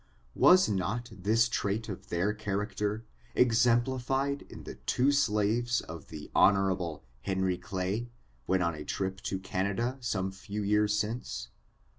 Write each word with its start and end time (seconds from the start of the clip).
Was 0.33 0.67
not 0.67 1.09
this 1.11 1.47
trait 1.47 1.87
of 1.87 2.07
their 2.09 2.33
character 2.33 3.05
exemplified 3.35 4.41
in 4.49 4.63
the 4.63 4.73
two 4.73 5.11
slaves 5.11 5.79
of 5.81 6.07
the 6.07 6.31
Hon. 6.33 7.01
Henry 7.21 7.59
Clay, 7.59 8.09
when 8.47 8.63
on 8.63 8.73
a 8.73 8.83
trip 8.83 9.21
to 9.21 9.37
Canada, 9.37 9.97
some 10.01 10.31
few 10.31 10.63
years 10.63 10.97
since 10.97 11.49